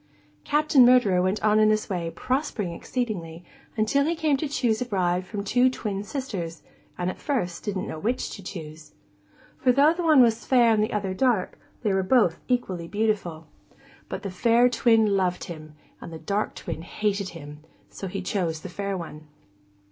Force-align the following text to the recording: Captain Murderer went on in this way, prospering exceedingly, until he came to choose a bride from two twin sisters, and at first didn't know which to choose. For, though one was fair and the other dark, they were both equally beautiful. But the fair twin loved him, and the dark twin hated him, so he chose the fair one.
Captain 0.43 0.83
Murderer 0.83 1.21
went 1.21 1.43
on 1.43 1.59
in 1.59 1.69
this 1.69 1.87
way, 1.87 2.09
prospering 2.15 2.73
exceedingly, 2.73 3.45
until 3.77 4.03
he 4.03 4.15
came 4.15 4.35
to 4.35 4.47
choose 4.47 4.81
a 4.81 4.85
bride 4.85 5.27
from 5.27 5.43
two 5.43 5.69
twin 5.69 6.03
sisters, 6.03 6.63
and 6.97 7.07
at 7.11 7.19
first 7.19 7.63
didn't 7.63 7.87
know 7.87 7.99
which 7.99 8.31
to 8.31 8.41
choose. 8.41 8.93
For, 9.59 9.71
though 9.71 9.93
one 9.93 10.23
was 10.23 10.43
fair 10.43 10.73
and 10.73 10.81
the 10.83 10.91
other 10.91 11.13
dark, 11.13 11.59
they 11.83 11.93
were 11.93 12.01
both 12.01 12.39
equally 12.47 12.87
beautiful. 12.87 13.45
But 14.09 14.23
the 14.23 14.31
fair 14.31 14.69
twin 14.69 15.05
loved 15.15 15.43
him, 15.43 15.75
and 16.01 16.11
the 16.11 16.17
dark 16.17 16.55
twin 16.55 16.81
hated 16.81 17.29
him, 17.37 17.59
so 17.91 18.07
he 18.07 18.23
chose 18.23 18.61
the 18.61 18.69
fair 18.69 18.97
one. 18.97 19.27